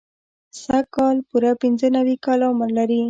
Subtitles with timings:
[0.63, 2.99] سږ کال پوره پنځه نوي کاله عمر لري.